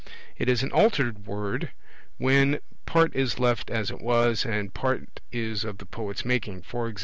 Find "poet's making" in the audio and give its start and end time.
5.85-6.63